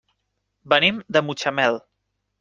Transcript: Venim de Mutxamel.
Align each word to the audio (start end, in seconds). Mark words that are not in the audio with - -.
Venim 0.73 0.97
de 1.17 1.21
Mutxamel. 1.27 1.77